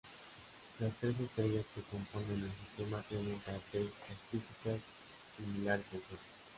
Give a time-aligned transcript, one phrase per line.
[0.79, 4.79] Las tres estrellas que componen el sistema tienen características físicas
[5.37, 6.17] similares al Sol.